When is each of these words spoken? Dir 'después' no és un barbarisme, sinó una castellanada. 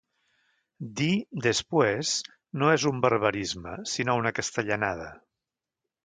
Dir 0.99 1.17
'después' 1.47 2.13
no 2.61 2.71
és 2.75 2.85
un 2.91 3.03
barbarisme, 3.03 3.75
sinó 3.91 4.15
una 4.23 4.33
castellanada. 4.39 5.11